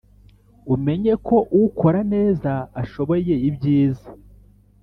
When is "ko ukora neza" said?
1.27-2.51